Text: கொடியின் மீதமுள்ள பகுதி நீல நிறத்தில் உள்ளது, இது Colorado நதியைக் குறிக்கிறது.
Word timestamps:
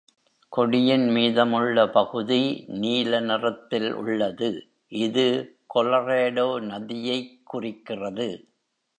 கொடியின் 0.51 1.09
மீதமுள்ள 1.09 1.89
பகுதி 1.89 2.39
நீல 2.67 3.19
நிறத்தில் 3.19 3.93
உள்ளது, 3.93 4.49
இது 4.87 5.25
Colorado 5.75 6.59
நதியைக் 6.61 7.41
குறிக்கிறது. 7.43 8.27